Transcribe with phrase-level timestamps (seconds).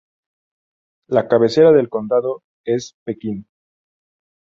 [1.09, 3.45] La cabecera del condado es Pekin.